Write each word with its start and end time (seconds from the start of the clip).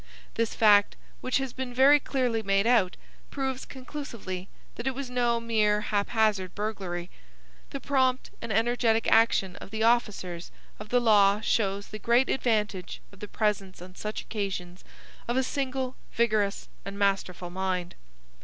This 0.33 0.55
fact, 0.55 0.95
which 1.19 1.37
has 1.37 1.53
been 1.53 1.75
very 1.75 1.99
clearly 1.99 2.41
made 2.41 2.65
out, 2.65 2.97
proves 3.29 3.65
conclusively 3.65 4.47
that 4.73 4.87
it 4.87 4.95
was 4.95 5.11
no 5.11 5.39
mere 5.39 5.81
haphazard 5.81 6.55
burglary. 6.55 7.11
The 7.69 7.79
prompt 7.79 8.31
and 8.41 8.51
energetic 8.51 9.05
action 9.11 9.57
of 9.57 9.69
the 9.69 9.83
officers 9.83 10.49
of 10.79 10.89
the 10.89 10.99
law 10.99 11.39
shows 11.41 11.89
the 11.89 11.99
great 11.99 12.29
advantage 12.29 12.99
of 13.11 13.19
the 13.19 13.27
presence 13.27 13.79
on 13.79 13.93
such 13.93 14.21
occasions 14.21 14.83
of 15.27 15.37
a 15.37 15.43
single 15.43 15.95
vigorous 16.15 16.67
and 16.83 16.97
masterful 16.97 17.51
mind. 17.51 17.93